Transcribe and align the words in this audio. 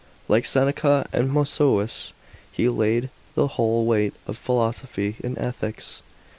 Like 0.27 0.45
Seneca 0.45 1.07
and 1.13 1.29
Musou'us 1.29 2.13
he 2.51 2.67
laid 2.69 3.11
the 3.35 3.49
whole 3.49 3.85
weight 3.85 4.15
of 4.25 4.35
philosophy 4.35 5.15
in 5.19 5.37
ethics. 5.37 6.01